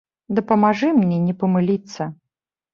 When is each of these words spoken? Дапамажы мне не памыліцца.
Дапамажы 0.39 0.89
мне 1.01 1.21
не 1.27 1.37
памыліцца. 1.45 2.11